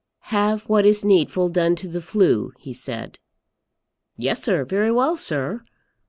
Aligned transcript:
"Have 0.33 0.67
what 0.67 0.83
is 0.83 1.05
needful 1.05 1.49
done 1.49 1.75
to 1.75 1.87
the 1.87 2.01
flue," 2.01 2.53
he 2.57 2.73
said. 2.73 3.19
"Yes, 4.17 4.41
sir; 4.43 4.65
very 4.65 4.91
well, 4.91 5.15
sir. 5.15 5.61